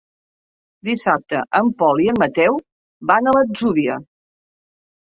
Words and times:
Dissabte 0.89 1.43
en 1.61 1.69
Pol 1.83 2.03
i 2.07 2.09
en 2.15 2.19
Mateu 2.25 2.59
van 3.13 3.31
a 3.35 3.39
l'Atzúbia. 3.39 4.01